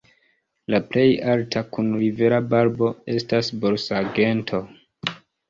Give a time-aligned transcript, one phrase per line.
[0.73, 1.03] La plej
[1.33, 4.65] alta, kun rivera barbo, estas borsagento.